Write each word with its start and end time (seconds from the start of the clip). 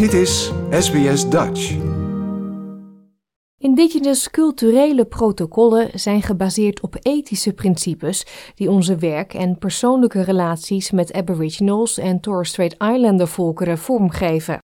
Dit 0.00 0.12
is 0.12 0.52
SBS 0.70 1.28
Dutch. 1.28 1.76
Indigenous 3.58 4.30
culturele 4.30 5.04
protocollen 5.04 5.98
zijn 5.98 6.22
gebaseerd 6.22 6.80
op 6.80 6.96
ethische 7.02 7.52
principes 7.52 8.26
die 8.54 8.70
onze 8.70 8.96
werk 8.96 9.34
en 9.34 9.58
persoonlijke 9.58 10.22
relaties 10.22 10.90
met 10.90 11.12
Aboriginals 11.12 11.98
en 11.98 12.20
Torres 12.20 12.48
Strait 12.48 12.72
Islander 12.72 13.28
volkeren 13.28 13.78
vormgeven. 13.78 14.58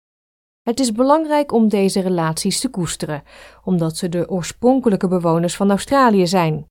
Het 0.63 0.81
is 0.81 0.93
belangrijk 0.93 1.53
om 1.53 1.69
deze 1.69 2.01
relaties 2.01 2.61
te 2.61 2.69
koesteren, 2.69 3.23
omdat 3.65 3.97
ze 3.97 4.09
de 4.09 4.29
oorspronkelijke 4.29 5.09
bewoners 5.09 5.57
van 5.57 5.71
Australië 5.71 6.27
zijn. 6.27 6.67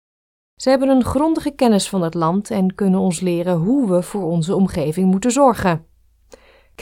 Ze 0.55 0.69
hebben 0.69 0.89
een 0.89 1.03
grondige 1.03 1.51
kennis 1.51 1.89
van 1.89 2.01
het 2.01 2.13
land 2.13 2.51
en 2.51 2.75
kunnen 2.75 2.99
ons 2.99 3.19
leren 3.19 3.57
hoe 3.57 3.89
we 3.89 4.01
voor 4.01 4.23
onze 4.23 4.55
omgeving 4.55 5.11
moeten 5.11 5.31
zorgen. 5.31 5.89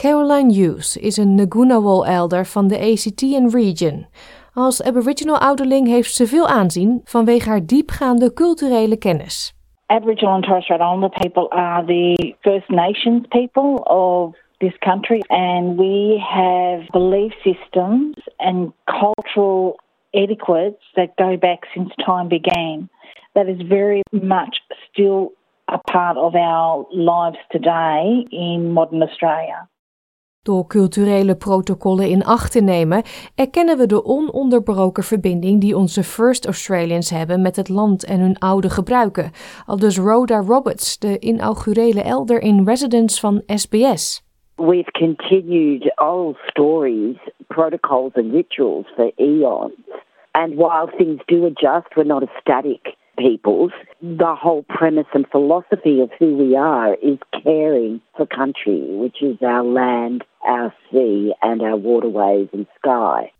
Caroline 0.00 0.52
Hughes 0.52 0.96
is 0.96 1.16
een 1.16 1.34
Ngunnawal 1.34 2.06
elder 2.06 2.46
van 2.46 2.68
de 2.68 2.78
ACT 2.78 3.20
Region. 3.54 4.06
Als 4.54 4.82
Aboriginal 4.82 5.38
ouderling 5.38 5.86
heeft 5.86 6.14
ze 6.14 6.26
veel 6.26 6.46
aanzien 6.46 7.00
vanwege 7.04 7.48
haar 7.48 7.66
diepgaande 7.66 8.32
culturele 8.32 8.96
kennis. 8.96 9.54
Aboriginal 9.86 10.34
and 10.34 10.44
Torres 10.44 10.64
Strait 10.64 10.80
Islander 10.80 11.08
people 11.08 11.48
are 11.48 11.84
the 11.84 12.34
First 12.40 12.68
Nations 12.68 13.26
people 13.28 13.84
of 13.84 14.34
this 14.58 14.78
country, 14.78 15.22
and 15.26 15.76
we 15.76 16.18
have 16.18 16.86
belief 16.90 17.32
systems 17.42 18.14
and 18.36 18.72
cultural 18.84 19.80
etiquettes 20.10 20.92
that 20.92 21.08
go 21.14 21.36
back 21.38 21.66
since 21.74 21.94
time 21.94 22.28
began. 22.28 22.88
That 23.32 23.48
is 23.48 23.68
very 23.68 24.02
much 24.12 24.56
still 24.90 25.32
a 25.66 25.78
part 25.92 26.16
of 26.16 26.34
our 26.34 26.86
lives 26.90 27.38
today 27.50 28.26
in 28.30 28.72
modern 28.72 29.02
Australia. 29.02 29.68
Door 30.42 30.66
culturele 30.66 31.36
protocollen 31.36 32.08
in 32.08 32.24
acht 32.24 32.52
te 32.52 32.60
nemen, 32.60 33.02
erkennen 33.34 33.78
we 33.78 33.86
de 33.86 34.04
ononderbroken 34.04 35.02
verbinding 35.02 35.60
die 35.60 35.76
onze 35.76 36.02
First 36.02 36.46
Australians 36.46 37.10
hebben 37.10 37.42
met 37.42 37.56
het 37.56 37.68
land 37.68 38.04
en 38.04 38.20
hun 38.20 38.38
oude 38.38 38.70
gebruiken. 38.70 39.30
Aldus 39.66 39.98
Rhoda 39.98 40.38
Roberts, 40.40 40.98
de 40.98 41.18
inaugurele 41.18 42.02
elder 42.02 42.42
in 42.42 42.64
residence 42.64 43.20
van 43.20 43.42
SBS. 43.46 44.22
We've 44.54 44.90
continued 44.90 45.92
old 45.96 46.36
stories, 46.46 47.16
protocols, 47.46 48.12
and 48.14 48.32
rituals 48.32 48.86
for 48.94 49.12
eons. 49.16 49.72
And 50.30 50.54
while 50.54 50.90
things 50.96 51.22
do 51.24 51.44
adjust, 51.44 51.94
we're 51.94 52.06
not 52.06 52.22
a 52.22 52.40
static 52.40 52.98
peoples. 53.20 53.72
The 54.00 54.34
whole 54.42 54.64
premise 54.68 55.10
and 55.12 55.26
philosophy 55.30 56.00
of 56.00 56.10
who 56.18 56.36
we 56.36 56.56
are 56.56 56.94
is 56.94 57.18
caring 57.42 58.00
for 58.16 58.26
country, 58.26 58.80
which 59.02 59.22
is 59.22 59.36
our 59.42 59.64
land, 59.64 60.24
our 60.42 60.74
sea, 60.90 61.34
and 61.42 61.60
our 61.62 61.76
waterways 61.76 62.48
and 62.52 62.66
sky. 62.78 63.32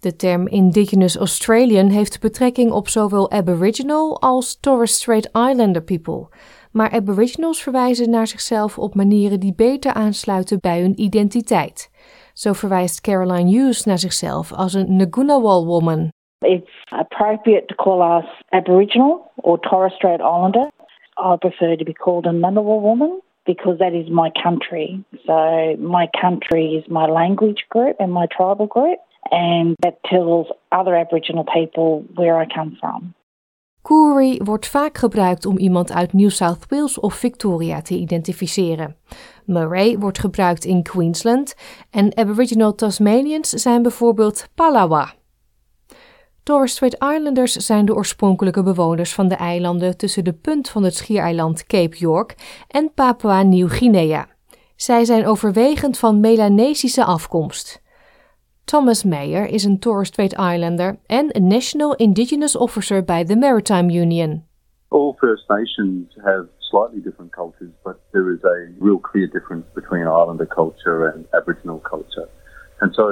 De 0.00 0.16
term 0.16 0.46
Indigenous 0.46 1.18
Australian 1.18 1.88
heeft 1.88 2.20
betrekking 2.20 2.72
op 2.72 2.88
zowel 2.88 3.30
Aboriginal 3.30 4.20
als 4.20 4.60
Torres 4.60 4.94
Strait 4.94 5.30
Islander 5.32 5.82
people. 5.82 6.28
Maar 6.72 6.90
Aboriginals 6.90 7.62
verwijzen 7.62 8.10
naar 8.10 8.26
zichzelf 8.26 8.78
op 8.78 8.94
manieren 8.94 9.40
die 9.40 9.54
beter 9.54 9.92
aansluiten 9.92 10.58
bij 10.60 10.80
hun 10.80 11.00
identiteit. 11.00 11.90
Zo 12.32 12.52
verwijst 12.52 13.00
Caroline 13.00 13.50
Hughes 13.50 13.84
naar 13.84 13.98
zichzelf 13.98 14.52
als 14.52 14.74
een 14.74 14.96
Ngunnawal 14.96 15.66
woman. 15.66 16.10
It's 16.42 16.70
appropriate 16.90 17.68
to 17.68 17.74
call 17.74 18.00
us 18.02 18.24
Aboriginal 18.52 19.30
or 19.38 19.58
Torres 19.58 19.92
Strait 19.96 20.20
Islander. 20.20 20.70
I 21.18 21.36
prefer 21.40 21.76
to 21.76 21.84
be 21.84 21.92
called 21.92 22.26
a 22.26 22.30
Ngunnawal 22.30 22.80
woman 22.80 23.20
because 23.44 23.78
that 23.78 23.92
is 23.92 24.08
my 24.10 24.30
country. 24.42 25.04
So 25.26 25.76
my 25.78 26.08
country 26.20 26.64
is 26.78 26.84
my 26.88 27.06
language 27.06 27.64
group 27.68 27.96
and 27.98 28.12
my 28.12 28.26
tribal 28.36 28.66
group, 28.66 28.98
and 29.30 29.76
that 29.82 30.02
tells 30.04 30.46
other 30.72 30.96
Aboriginal 30.96 31.44
people 31.44 32.04
where 32.14 32.36
I 32.38 32.46
come 32.46 32.76
from. 32.80 33.14
Koori 33.82 34.40
wordt 34.44 34.66
vaak 34.66 34.98
gebruikt 34.98 35.46
om 35.46 35.58
iemand 35.58 35.92
uit 35.92 36.12
New 36.12 36.30
South 36.30 36.66
Wales 36.68 37.00
of 37.00 37.14
Victoria 37.14 37.82
te 37.82 37.94
identificeren. 37.94 38.96
Murray 39.44 39.98
wordt 39.98 40.18
gebruikt 40.18 40.64
in 40.64 40.82
Queensland 40.82 41.54
en 41.90 42.16
Aboriginal 42.16 42.74
Tasmanians 42.74 43.48
zijn 43.48 43.82
bijvoorbeeld 43.82 44.48
Palawa. 44.54 45.19
Torres 46.50 46.72
Strait 46.72 46.94
Islanders 46.94 47.52
zijn 47.52 47.84
de 47.84 47.94
oorspronkelijke 47.94 48.62
bewoners 48.62 49.14
van 49.14 49.28
de 49.28 49.34
eilanden 49.34 49.96
tussen 49.96 50.24
de 50.24 50.32
punt 50.32 50.68
van 50.68 50.82
het 50.82 50.94
schiereiland 50.94 51.66
Cape 51.66 51.96
York 51.96 52.34
en 52.68 52.92
Papua 52.94 53.42
Nieuw-Guinea. 53.42 54.26
Zij 54.76 55.04
zijn 55.04 55.26
overwegend 55.26 55.98
van 55.98 56.20
Melanesische 56.20 57.04
afkomst. 57.04 57.82
Thomas 58.64 59.04
Mayer 59.04 59.46
is 59.46 59.64
een 59.64 59.78
Torres 59.78 60.08
Strait 60.08 60.32
Islander 60.32 60.98
en 61.06 61.46
National 61.46 61.96
Indigenous 61.96 62.56
Officer 62.56 63.04
bij 63.04 63.24
de 63.24 63.36
Maritime 63.36 63.92
Union. 63.92 64.44
All 64.88 65.14
First 65.18 65.48
Nations 65.48 66.16
have 66.16 66.46
slightly 66.58 67.02
different 67.02 67.30
cultures, 67.32 67.72
but 67.82 67.96
there 68.10 68.32
is 68.32 68.44
a 68.44 68.84
real 68.84 69.00
clear 69.00 69.30
difference 69.30 69.66
between 69.74 70.02
Islander 70.02 70.46
culture 70.46 71.12
and 71.14 71.26
Aboriginal 71.30 71.80
culture. 71.82 72.09
And 72.80 72.94
so 72.94 73.08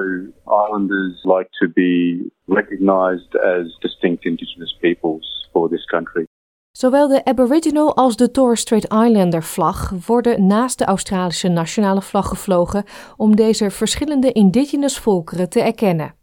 islanders 0.46 1.24
like 1.24 1.48
to 1.60 1.68
be 1.68 2.22
recognized 2.46 3.36
as 3.36 3.76
distinct 3.80 4.24
indigenous 4.24 4.76
peoples 4.80 5.48
for 5.52 5.68
this 5.68 5.84
country. 5.84 6.26
Zowel 6.72 7.08
de 7.08 7.24
Aboriginal 7.24 7.96
als 7.96 8.16
de 8.16 8.30
Torres 8.30 8.60
Strait 8.60 8.84
Islander 8.84 9.42
vlag 9.42 9.90
worden 10.06 10.46
naast 10.46 10.78
de 10.78 10.84
Australische 10.84 11.48
nationale 11.48 12.02
vlag 12.02 12.28
gevlogen 12.28 12.84
om 13.16 13.36
deze 13.36 13.70
verschillende 13.70 14.32
indigenous 14.32 14.98
volkeren 14.98 15.48
te 15.48 15.60
erkennen. 15.60 16.14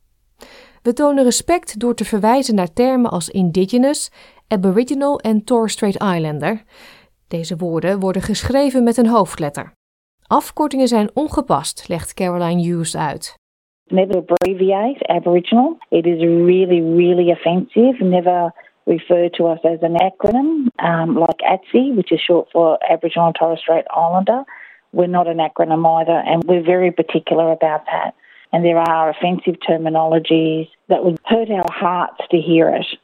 We 0.81 0.93
tonen 0.93 1.23
respect 1.23 1.79
door 1.79 1.95
te 1.95 2.05
verwijzen 2.05 2.55
naar 2.55 2.73
termen 2.73 3.11
als 3.11 3.29
indigenous, 3.29 4.11
Aboriginal 4.47 5.19
en 5.19 5.43
Torres 5.43 5.71
Strait 5.71 6.03
Islander. 6.03 6.63
Deze 7.27 7.55
woorden 7.55 7.99
worden 7.99 8.21
geschreven 8.21 8.83
met 8.83 8.97
een 8.97 9.07
hoofdletter. 9.07 9.74
Afkortingen 10.27 10.87
zijn 10.87 11.09
ongepast, 11.13 11.87
legt 11.87 12.13
Caroline 12.13 12.61
Hughes 12.61 12.97
uit. 12.97 13.37
Never 13.87 14.15
abbreviate 14.17 15.07
Aboriginal. 15.07 15.77
It 15.89 16.05
is 16.05 16.19
really, 16.21 16.81
really 16.81 17.31
offensive. 17.31 18.03
Never 18.03 18.53
refer 18.83 19.29
to 19.29 19.47
us 19.47 19.59
as 19.63 19.81
an 19.81 19.95
acronym 19.95 20.69
um, 20.75 21.19
like 21.19 21.43
ATSI, 21.43 21.95
which 21.95 22.11
is 22.11 22.19
short 22.19 22.49
for 22.51 22.77
Aboriginal 22.89 23.25
and 23.25 23.35
Torres 23.35 23.59
Strait 23.59 23.85
Islander. 23.89 24.43
We're 24.89 25.09
not 25.09 25.27
an 25.27 25.37
acronym 25.37 25.85
either, 25.99 26.23
and 26.25 26.43
we're 26.43 26.63
very 26.63 26.91
particular 26.91 27.51
about 27.51 27.85
that. 27.85 28.13
And 28.51 28.63
there 28.63 28.79
are 28.79 29.09
offensive 29.09 29.57
terminologies 29.59 30.67
that 30.87 31.03
would 31.03 31.19
hurt 31.23 31.49
our 31.49 31.71
hearts 31.71 32.27
to 32.29 32.37
hear 32.37 32.69
it. 32.69 32.97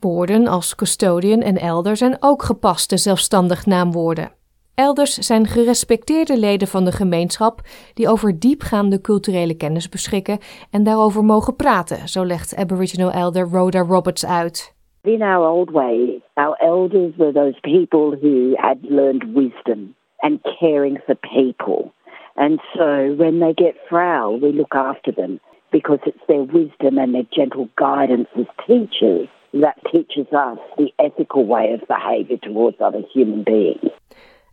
Woorden 0.00 0.46
als 0.46 0.74
custodian 0.74 1.42
en 1.42 1.56
elder 1.58 1.96
zijn 1.96 2.16
ook 2.20 2.42
gepaste 2.42 2.96
zelfstandig 2.96 3.66
naamwoorden. 3.66 4.35
Elders 4.76 5.14
zijn 5.14 5.46
gerespecteerde 5.46 6.38
leden 6.38 6.68
van 6.68 6.84
de 6.84 6.92
gemeenschap 6.92 7.60
die 7.94 8.08
over 8.08 8.38
diepgaande 8.38 9.00
culturele 9.00 9.56
kennis 9.56 9.88
beschikken 9.88 10.38
en 10.70 10.84
daarover 10.84 11.24
mogen 11.24 11.56
praten, 11.56 12.08
zo 12.08 12.24
legt 12.24 12.56
Aboriginal 12.56 13.10
elder 13.10 13.48
Rhoda 13.52 13.80
Roberts 13.80 14.26
uit. 14.26 14.74
In 15.02 15.22
our 15.22 15.48
old 15.48 15.70
way, 15.70 16.22
our 16.34 16.56
elders 16.56 17.16
were 17.16 17.32
those 17.32 17.60
people 17.60 18.18
who 18.20 18.52
had 18.54 18.76
learned 18.80 19.24
wisdom 19.34 19.94
and 20.16 20.40
caring 20.58 21.00
for 21.06 21.14
people. 21.14 21.92
And 22.34 22.60
so 22.74 23.14
when 23.16 23.38
they 23.38 23.52
get 23.54 23.74
frail, 23.88 24.38
we 24.40 24.52
look 24.52 24.74
after 24.74 25.14
them 25.14 25.40
because 25.70 26.00
it's 26.04 26.26
their 26.26 26.44
wisdom 26.52 26.98
and 26.98 27.12
their 27.12 27.28
gentle 27.30 27.68
guidance 27.74 28.28
as 28.34 28.46
teachers 28.66 29.28
that 29.52 29.76
teaches 29.92 30.26
us 30.32 30.58
the 30.76 30.90
ethical 30.98 31.44
way 31.46 31.72
of 31.72 31.88
behavior 31.88 32.38
towards 32.42 32.76
other 32.80 33.02
human 33.14 33.42
beings. 33.42 33.95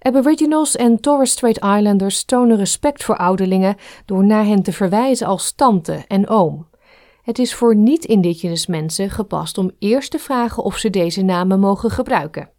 Aboriginals 0.06 0.76
en 0.76 1.00
Torres 1.00 1.32
Strait 1.32 1.58
Islanders 1.58 2.24
tonen 2.24 2.58
respect 2.58 3.04
voor 3.04 3.18
ouderlingen 3.18 3.76
door 4.06 4.24
naar 4.24 4.46
hen 4.46 4.64
te 4.64 4.72
verwijzen 4.72 5.28
als 5.28 5.52
tante 5.52 6.04
en 6.08 6.28
oom. 6.28 6.68
Het 7.22 7.40
is 7.40 7.54
voor 7.54 7.76
niet-indigenous 7.76 8.68
mensen 8.68 9.10
gepast 9.10 9.58
om 9.58 9.72
eerst 9.80 10.12
te 10.12 10.20
vragen 10.20 10.64
of 10.64 10.78
ze 10.78 10.90
deze 10.90 11.22
namen 11.22 11.60
mogen 11.60 11.90
gebruiken. 11.90 12.50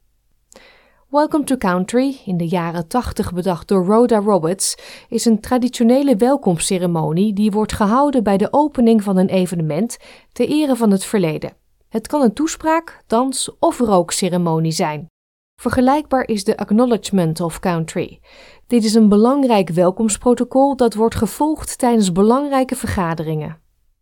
Welcome 1.09 1.45
to 1.45 1.57
Country, 1.57 2.17
in 2.25 2.37
de 2.37 2.49
jaren 2.49 2.89
80 2.89 3.33
bedacht 3.33 3.69
door 3.69 3.85
Rhoda 3.85 4.19
Roberts, 4.19 4.77
is 5.09 5.25
een 5.25 5.41
traditionele 5.41 6.17
welkomstceremonie 6.17 7.33
die 7.33 7.51
wordt 7.51 7.73
gehouden 7.73 8.23
bij 8.23 8.37
de 8.37 8.49
opening 8.51 9.03
van 9.03 9.17
een 9.17 9.29
evenement 9.29 9.97
ter 10.33 10.49
ere 10.49 10.77
van 10.77 10.91
het 10.91 11.05
verleden. 11.05 11.53
Het 11.89 12.07
kan 12.07 12.23
een 12.23 12.35
toespraak, 12.35 13.03
dans 13.07 13.57
of 13.59 13.79
rookceremonie 13.79 14.73
zijn. 14.73 15.13
Vergelijkbaar 15.65 16.29
is 16.29 16.45
de 16.45 16.57
Acknowledgement 16.57 17.41
of 17.41 17.59
Country. 17.61 18.19
Dit 18.67 18.85
is 18.85 18.95
een 18.95 19.09
belangrijk 19.09 19.71
welkomstprotocol 19.71 20.77
dat 20.77 20.95
wordt 20.95 21.15
gevolgd 21.15 21.79
tijdens 21.79 22.13
belangrijke 22.13 22.75
vergaderingen. 22.75 23.57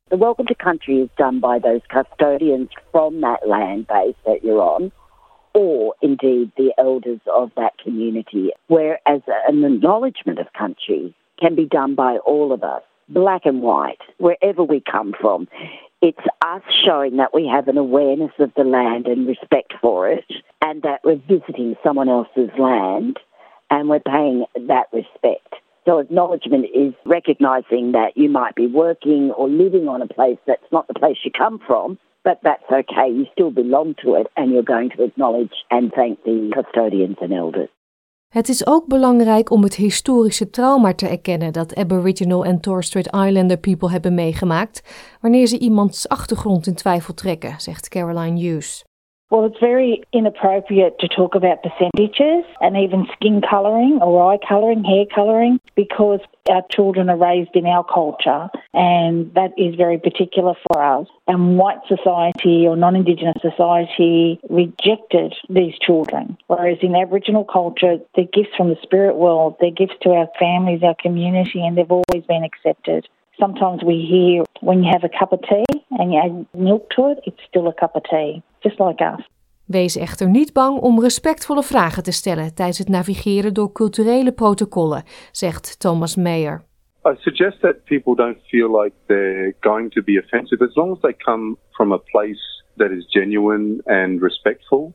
The 0.08 0.18
welcome 0.18 0.48
to 0.48 0.54
country 0.64 1.00
is 1.00 1.08
done 1.14 1.38
by 1.38 1.58
those 1.60 1.86
custodians 1.86 2.76
from 2.90 3.20
that 3.20 3.40
land 3.44 3.86
base 3.86 4.14
that 4.24 4.38
you're 4.42 4.76
on, 4.76 4.90
or 5.52 5.96
indeed 5.98 6.50
the 6.54 6.72
elders 6.74 7.20
of 7.24 7.48
that 7.54 7.72
community. 7.84 8.50
Whereas 8.66 9.20
an 9.46 9.64
acknowledgement 9.64 10.38
of 10.38 10.46
country 10.58 11.14
can 11.34 11.54
be 11.54 11.66
done 11.66 11.94
by 11.94 12.18
all 12.24 12.52
of 12.52 12.62
us, 12.62 12.82
black 13.06 13.46
and 13.46 13.60
white, 13.60 14.02
wherever 14.16 14.66
we 14.66 14.80
come 14.92 15.12
from. 15.20 15.46
It's 16.02 16.18
us 16.44 16.62
showing 16.84 17.18
that 17.18 17.32
we 17.32 17.46
have 17.46 17.68
an 17.68 17.78
awareness 17.78 18.32
of 18.40 18.50
the 18.56 18.64
land 18.64 19.06
and 19.06 19.24
respect 19.24 19.72
for 19.80 20.10
it, 20.10 20.24
and 20.60 20.82
that 20.82 21.00
we're 21.04 21.22
visiting 21.28 21.76
someone 21.84 22.08
else's 22.08 22.50
land 22.58 23.18
and 23.70 23.88
we're 23.88 24.00
paying 24.00 24.44
that 24.66 24.86
respect. 24.92 25.54
So, 25.84 25.98
acknowledgement 25.98 26.66
is 26.74 26.92
recognizing 27.06 27.92
that 27.92 28.16
you 28.16 28.28
might 28.28 28.56
be 28.56 28.66
working 28.66 29.30
or 29.30 29.48
living 29.48 29.86
on 29.86 30.02
a 30.02 30.08
place 30.08 30.38
that's 30.44 30.72
not 30.72 30.88
the 30.88 30.94
place 30.94 31.18
you 31.24 31.30
come 31.30 31.60
from, 31.64 32.00
but 32.24 32.40
that's 32.42 32.64
okay. 32.70 33.08
You 33.08 33.26
still 33.32 33.52
belong 33.52 33.94
to 34.04 34.16
it, 34.16 34.26
and 34.36 34.50
you're 34.50 34.64
going 34.64 34.90
to 34.96 35.04
acknowledge 35.04 35.52
and 35.70 35.92
thank 35.92 36.24
the 36.24 36.50
custodians 36.52 37.18
and 37.22 37.32
elders. 37.32 37.68
Het 38.32 38.48
is 38.48 38.66
ook 38.66 38.86
belangrijk 38.86 39.50
om 39.50 39.62
het 39.62 39.74
historische 39.74 40.50
trauma 40.50 40.94
te 40.94 41.08
erkennen 41.08 41.52
dat 41.52 41.74
Aboriginal 41.74 42.44
en 42.44 42.60
Torres 42.60 42.86
Strait 42.86 43.06
Islander 43.06 43.58
people 43.58 43.90
hebben 43.90 44.14
meegemaakt 44.14 44.82
wanneer 45.20 45.46
ze 45.46 45.58
iemands 45.58 46.08
achtergrond 46.08 46.66
in 46.66 46.74
twijfel 46.74 47.14
trekken, 47.14 47.60
zegt 47.60 47.88
Caroline 47.88 48.40
Hughes. 48.40 48.84
Well, 49.32 49.46
it's 49.46 49.58
very 49.60 50.02
inappropriate 50.12 50.98
to 50.98 51.08
talk 51.08 51.34
about 51.34 51.62
percentages 51.62 52.44
and 52.60 52.76
even 52.76 53.06
skin 53.14 53.40
colouring 53.40 53.98
or 54.02 54.30
eye 54.30 54.36
colouring, 54.46 54.84
hair 54.84 55.06
colouring, 55.06 55.58
because 55.74 56.20
our 56.50 56.60
children 56.70 57.08
are 57.08 57.16
raised 57.16 57.56
in 57.56 57.64
our 57.64 57.82
culture 57.82 58.50
and 58.74 59.32
that 59.32 59.52
is 59.56 59.74
very 59.74 59.98
particular 59.98 60.52
for 60.68 60.82
us. 60.82 61.06
And 61.26 61.56
white 61.56 61.80
society 61.88 62.66
or 62.68 62.76
non 62.76 62.94
Indigenous 62.94 63.40
society 63.40 64.38
rejected 64.50 65.32
these 65.48 65.78
children, 65.80 66.36
whereas 66.48 66.76
in 66.82 66.94
Aboriginal 66.94 67.44
culture, 67.44 67.96
they're 68.14 68.26
gifts 68.26 68.54
from 68.54 68.68
the 68.68 68.76
spirit 68.82 69.16
world, 69.16 69.56
they're 69.60 69.70
gifts 69.70 69.96
to 70.02 70.10
our 70.10 70.28
families, 70.38 70.82
our 70.82 70.96
community, 71.00 71.64
and 71.64 71.78
they've 71.78 71.90
always 71.90 72.26
been 72.28 72.44
accepted. 72.44 73.08
Sometimes 73.40 73.82
we 73.82 74.06
hear 74.06 74.44
when 74.60 74.84
you 74.84 74.90
have 74.92 75.04
a 75.04 75.18
cup 75.18 75.32
of 75.32 75.40
tea 75.48 75.81
and 75.98 76.12
you 76.12 76.20
add 76.20 76.46
milk 76.50 76.90
to 76.90 77.10
it, 77.10 77.18
it's 77.22 77.42
still 77.48 77.66
a 77.66 77.74
cup 77.74 77.94
of 77.96 78.02
tea, 78.02 78.42
just 78.60 78.78
like 78.78 79.00
us. 79.00 79.28
Wees 79.66 79.96
echter 79.96 80.28
niet 80.28 80.52
bang 80.52 80.80
om 80.80 81.00
respectvolle 81.00 81.62
vragen 81.62 82.02
te 82.02 82.12
stellen 82.12 82.54
tijdens 82.54 82.78
het 82.78 82.88
navigeren 82.88 83.54
door 83.54 83.72
culturele 83.72 84.32
protocollen, 84.32 85.02
zegt 85.30 85.80
Thomas 85.80 86.16
Mayer. 86.16 86.62
I 87.04 87.14
suggest 87.18 87.60
that 87.60 87.84
people 87.84 88.14
don't 88.14 88.38
feel 88.42 88.82
like 88.82 88.94
they're 89.06 89.54
going 89.60 89.92
to 89.92 90.02
be 90.02 90.18
offensive 90.18 90.64
as 90.64 90.74
long 90.74 90.92
as 90.92 91.00
they 91.00 91.12
come 91.12 91.56
from 91.70 91.92
a 91.92 91.98
place 91.98 92.62
that 92.76 92.90
is 92.90 93.06
genuine 93.08 93.80
and 93.84 94.20
respectful. 94.20 94.92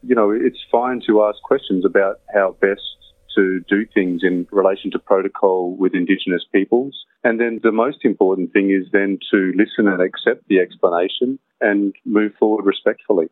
You 0.00 0.14
know, 0.14 0.30
it's 0.30 0.66
fine 0.70 1.00
to 1.06 1.24
ask 1.24 1.40
questions 1.42 1.84
about 1.84 2.16
how 2.34 2.56
best 2.60 2.96
to 3.36 3.44
do 3.74 3.80
things 3.94 4.22
in 4.22 4.46
relation 4.50 4.90
to 4.90 4.98
protocol 4.98 5.76
with 5.78 5.92
Indigenous 5.94 6.44
peoples. 6.52 6.94
And 7.22 7.38
then 7.40 7.60
the 7.62 7.76
most 7.84 8.04
important 8.04 8.52
thing 8.52 8.70
is 8.70 8.84
then 8.90 9.18
to 9.30 9.38
listen 9.62 9.84
and 9.92 10.00
accept 10.00 10.40
the 10.48 10.58
explanation 10.64 11.38
and 11.60 11.94
move 12.04 12.32
forward 12.38 12.64
respectfully. 12.66 13.28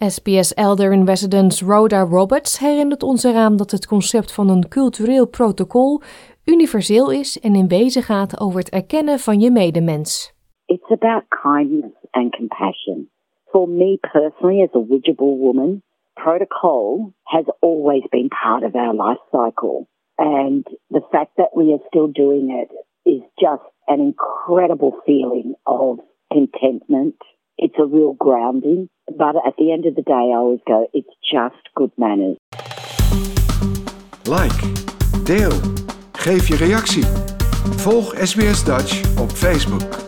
SBS 0.00 0.54
Elder 0.54 0.92
in 0.92 1.04
Residence 1.04 1.64
Rhoda 1.64 2.04
Roberts 2.04 2.58
herinnert 2.58 3.02
ons 3.02 3.24
eraan 3.24 3.56
dat 3.56 3.70
het 3.70 3.86
concept 3.86 4.34
van 4.34 4.48
een 4.48 4.68
cultureel 4.68 5.26
protocol 5.28 6.02
universeel 6.44 7.12
is 7.12 7.40
en 7.40 7.54
in 7.54 7.68
wezen 7.68 8.02
gaat 8.02 8.40
over 8.40 8.58
het 8.58 8.70
erkennen 8.70 9.18
van 9.18 9.40
je 9.40 9.50
medemens. 9.50 10.34
It's 10.66 10.90
about 10.90 11.24
kindness 11.42 11.92
and 12.10 12.36
compassion. 12.36 13.10
For 13.50 13.68
me 13.68 13.98
personally, 14.00 14.62
as 14.62 14.74
a 14.74 14.84
Widgeable 14.88 15.36
woman, 15.38 15.82
protocol 16.22 17.12
has 17.26 17.44
always 17.62 18.02
been 18.10 18.28
part 18.28 18.62
of 18.64 18.74
our 18.74 18.94
life 18.94 19.18
cycle. 19.30 19.88
And 20.18 20.66
the 20.90 21.02
fact 21.12 21.32
that 21.36 21.50
we 21.56 21.72
are 21.72 21.84
still 21.88 22.08
doing 22.08 22.50
it 22.50 23.08
is 23.08 23.22
just 23.40 23.62
an 23.86 24.00
incredible 24.00 24.96
feeling 25.06 25.54
of 25.66 25.98
contentment. 26.32 27.14
It's 27.56 27.74
a 27.78 27.86
real 27.86 28.12
grounding. 28.12 28.88
But 29.06 29.36
at 29.46 29.54
the 29.56 29.72
end 29.72 29.86
of 29.86 29.94
the 29.94 30.02
day, 30.02 30.12
I 30.12 30.36
always 30.36 30.60
go, 30.66 30.88
it's 30.92 31.08
just 31.22 31.56
good 31.74 31.92
manners. 31.96 32.36
Like, 34.24 34.60
deel, 35.24 35.52
geef 36.12 36.48
je 36.48 36.56
reactie. 36.56 37.06
Volg 37.76 38.14
SBS 38.14 38.64
Dutch 38.64 39.18
op 39.20 39.30
Facebook. 39.30 40.07